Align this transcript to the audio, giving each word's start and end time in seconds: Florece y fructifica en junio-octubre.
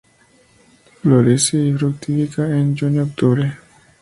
Florece 1.03 1.57
y 1.63 1.73
fructifica 1.73 2.47
en 2.49 2.75
junio-octubre. 2.75 3.53